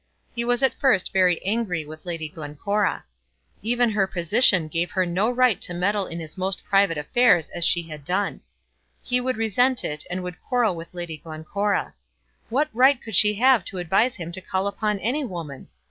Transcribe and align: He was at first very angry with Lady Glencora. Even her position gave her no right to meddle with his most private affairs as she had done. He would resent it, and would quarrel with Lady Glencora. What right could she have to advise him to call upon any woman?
He 0.33 0.43
was 0.43 0.63
at 0.63 0.73
first 0.73 1.13
very 1.13 1.39
angry 1.45 1.85
with 1.85 2.07
Lady 2.07 2.27
Glencora. 2.27 3.05
Even 3.61 3.91
her 3.91 4.07
position 4.07 4.67
gave 4.67 4.89
her 4.89 5.05
no 5.05 5.29
right 5.29 5.61
to 5.61 5.75
meddle 5.75 6.05
with 6.05 6.17
his 6.17 6.39
most 6.39 6.63
private 6.63 6.97
affairs 6.97 7.49
as 7.49 7.63
she 7.63 7.83
had 7.83 8.03
done. 8.03 8.41
He 9.03 9.21
would 9.21 9.37
resent 9.37 9.83
it, 9.83 10.03
and 10.09 10.23
would 10.23 10.41
quarrel 10.41 10.73
with 10.75 10.95
Lady 10.95 11.17
Glencora. 11.19 11.93
What 12.49 12.69
right 12.73 12.99
could 12.99 13.13
she 13.13 13.35
have 13.35 13.63
to 13.65 13.77
advise 13.77 14.15
him 14.15 14.31
to 14.31 14.41
call 14.41 14.65
upon 14.65 14.97
any 14.97 15.23
woman? 15.23 15.67